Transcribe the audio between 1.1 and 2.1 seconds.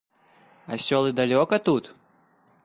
далёка тут?